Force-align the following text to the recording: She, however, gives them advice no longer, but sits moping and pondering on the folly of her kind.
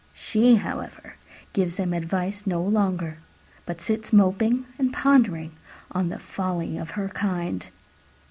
She, 0.15 0.55
however, 0.55 1.13
gives 1.53 1.75
them 1.75 1.93
advice 1.93 2.47
no 2.47 2.63
longer, 2.63 3.19
but 3.67 3.79
sits 3.79 4.11
moping 4.11 4.65
and 4.79 4.91
pondering 4.91 5.51
on 5.91 6.09
the 6.09 6.17
folly 6.17 6.79
of 6.79 6.89
her 6.97 7.09
kind. 7.09 7.67